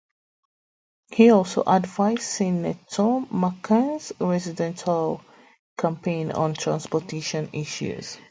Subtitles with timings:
[1.11, 5.21] He also advised Senator McCain's Presidential
[5.77, 8.17] campaign on transportation issues.